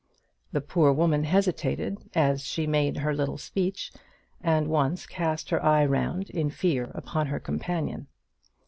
The 0.51 0.61
poor 0.61 0.91
woman 0.91 1.25
hesitated 1.25 2.09
as 2.15 2.41
she 2.43 2.65
made 2.65 2.97
her 2.97 3.13
little 3.13 3.37
speech, 3.37 3.91
and 4.43 4.67
once 4.67 5.05
cast 5.05 5.51
her 5.51 5.63
eye 5.63 5.85
round 5.85 6.31
in 6.31 6.49
fear 6.49 6.85
upon 6.95 7.27
her 7.27 7.39
companion. 7.39 8.07